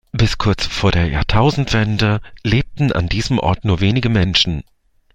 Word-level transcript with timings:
Bis 0.11 0.39
kurz 0.39 0.65
vor 0.65 0.91
der 0.91 1.05
Jahrtausendwende 1.09 2.21
lebten 2.41 2.91
an 2.91 3.07
diesem 3.07 3.37
Ort 3.37 3.65
nur 3.65 3.81
wenige 3.81 4.09
Menschen. 4.09 4.63